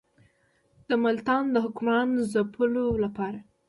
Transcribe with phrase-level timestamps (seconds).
[0.89, 3.39] د ملتان د حکمران ځپلو لپاره.